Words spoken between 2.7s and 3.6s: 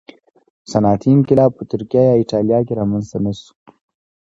رامنځته نه شو